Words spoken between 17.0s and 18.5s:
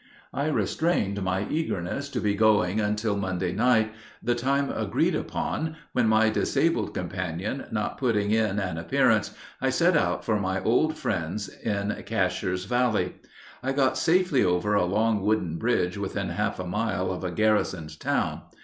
of a garrisoned town.